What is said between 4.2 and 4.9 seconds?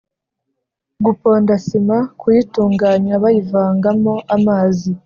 amazi